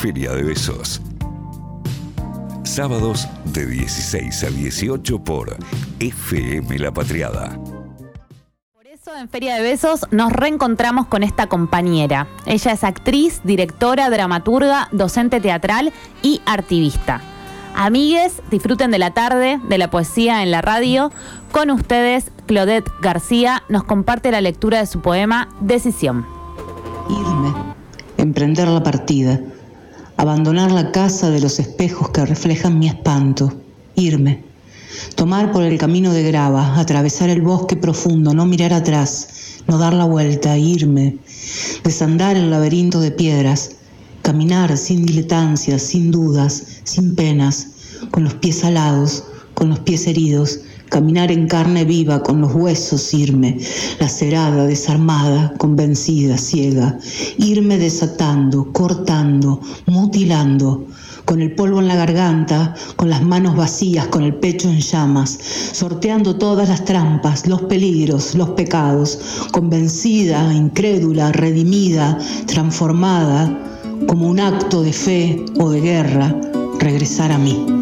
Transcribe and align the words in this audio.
Feria 0.00 0.32
de 0.32 0.42
Besos. 0.42 1.02
Sábados 2.62 3.28
de 3.52 3.66
16 3.66 4.44
a 4.44 4.48
18 4.48 5.22
por 5.22 5.54
FM 5.98 6.78
La 6.78 6.90
Patriada. 6.90 7.58
Por 8.72 8.86
eso 8.86 9.14
en 9.14 9.28
Feria 9.28 9.56
de 9.56 9.60
Besos 9.60 10.06
nos 10.10 10.32
reencontramos 10.32 11.06
con 11.06 11.22
esta 11.22 11.48
compañera. 11.48 12.28
Ella 12.46 12.72
es 12.72 12.82
actriz, 12.82 13.42
directora, 13.44 14.08
dramaturga, 14.08 14.88
docente 14.90 15.38
teatral 15.38 15.92
y 16.22 16.40
artivista. 16.46 17.20
Amigues, 17.76 18.40
disfruten 18.50 18.90
de 18.90 18.98
la 18.98 19.10
tarde, 19.10 19.60
de 19.68 19.76
la 19.76 19.90
poesía 19.90 20.42
en 20.42 20.50
la 20.50 20.62
radio. 20.62 21.12
Con 21.52 21.70
ustedes, 21.70 22.32
Claudette 22.46 22.90
García 23.02 23.64
nos 23.68 23.84
comparte 23.84 24.30
la 24.30 24.40
lectura 24.40 24.78
de 24.78 24.86
su 24.86 25.02
poema 25.02 25.50
Decisión. 25.60 26.24
Irme, 27.10 27.52
emprender 28.16 28.66
la 28.66 28.82
partida, 28.82 29.38
abandonar 30.20 30.70
la 30.70 30.92
casa 30.92 31.30
de 31.30 31.40
los 31.40 31.58
espejos 31.60 32.10
que 32.10 32.26
reflejan 32.26 32.78
mi 32.78 32.88
espanto, 32.88 33.54
irme, 33.94 34.44
tomar 35.14 35.50
por 35.50 35.62
el 35.62 35.78
camino 35.78 36.12
de 36.12 36.22
grava, 36.22 36.78
atravesar 36.78 37.30
el 37.30 37.40
bosque 37.40 37.74
profundo, 37.74 38.34
no 38.34 38.44
mirar 38.44 38.74
atrás, 38.74 39.62
no 39.66 39.78
dar 39.78 39.94
la 39.94 40.04
vuelta, 40.04 40.58
irme, 40.58 41.16
desandar 41.82 42.36
el 42.36 42.50
laberinto 42.50 43.00
de 43.00 43.12
piedras, 43.12 43.76
caminar 44.20 44.76
sin 44.76 45.06
diletancias, 45.06 45.80
sin 45.80 46.10
dudas, 46.10 46.64
sin 46.84 47.14
penas, 47.14 47.68
con 48.10 48.24
los 48.24 48.34
pies 48.34 48.62
alados, 48.62 49.24
con 49.60 49.68
los 49.68 49.80
pies 49.80 50.06
heridos, 50.06 50.60
caminar 50.88 51.30
en 51.30 51.46
carne 51.46 51.84
viva, 51.84 52.22
con 52.22 52.40
los 52.40 52.54
huesos 52.54 53.12
irme, 53.12 53.58
lacerada, 53.98 54.64
desarmada, 54.64 55.52
convencida, 55.58 56.38
ciega, 56.38 56.98
irme 57.36 57.76
desatando, 57.76 58.72
cortando, 58.72 59.60
mutilando, 59.84 60.86
con 61.26 61.42
el 61.42 61.54
polvo 61.54 61.80
en 61.80 61.88
la 61.88 61.96
garganta, 61.96 62.74
con 62.96 63.10
las 63.10 63.22
manos 63.22 63.54
vacías, 63.54 64.06
con 64.06 64.22
el 64.22 64.34
pecho 64.34 64.70
en 64.70 64.80
llamas, 64.80 65.38
sorteando 65.74 66.36
todas 66.36 66.70
las 66.70 66.86
trampas, 66.86 67.46
los 67.46 67.60
peligros, 67.60 68.34
los 68.34 68.48
pecados, 68.52 69.18
convencida, 69.52 70.54
incrédula, 70.54 71.32
redimida, 71.32 72.18
transformada, 72.46 73.62
como 74.06 74.26
un 74.26 74.40
acto 74.40 74.82
de 74.82 74.94
fe 74.94 75.44
o 75.58 75.68
de 75.68 75.82
guerra, 75.82 76.34
regresar 76.78 77.30
a 77.30 77.36
mí. 77.36 77.79